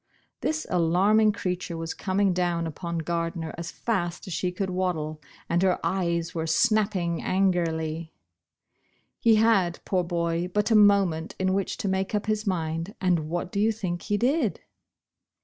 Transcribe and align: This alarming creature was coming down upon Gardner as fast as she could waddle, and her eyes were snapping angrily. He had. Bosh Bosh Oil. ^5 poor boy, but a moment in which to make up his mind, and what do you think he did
This 0.39 0.65
alarming 0.71 1.31
creature 1.31 1.77
was 1.77 1.93
coming 1.93 2.33
down 2.33 2.65
upon 2.65 2.97
Gardner 2.97 3.53
as 3.55 3.69
fast 3.69 4.25
as 4.25 4.33
she 4.33 4.51
could 4.51 4.71
waddle, 4.71 5.21
and 5.47 5.61
her 5.61 5.79
eyes 5.85 6.33
were 6.33 6.47
snapping 6.47 7.21
angrily. 7.21 8.11
He 9.19 9.35
had. 9.35 9.73
Bosh 9.73 9.73
Bosh 9.73 9.77
Oil. 9.77 9.79
^5 9.79 9.85
poor 9.85 10.03
boy, 10.03 10.47
but 10.55 10.71
a 10.71 10.75
moment 10.75 11.35
in 11.37 11.53
which 11.53 11.77
to 11.77 11.87
make 11.87 12.15
up 12.15 12.25
his 12.25 12.47
mind, 12.47 12.95
and 12.99 13.29
what 13.29 13.51
do 13.51 13.59
you 13.59 13.71
think 13.71 14.01
he 14.01 14.17
did 14.17 14.61